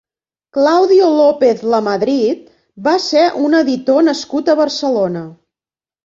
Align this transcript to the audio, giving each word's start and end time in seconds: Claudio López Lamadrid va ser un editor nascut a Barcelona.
Claudio 0.55 1.09
López 1.15 1.59
Lamadrid 1.73 2.41
va 2.87 2.93
ser 3.03 3.25
un 3.49 3.57
editor 3.59 3.99
nascut 4.07 4.49
a 4.49 4.55
Barcelona. 4.61 5.23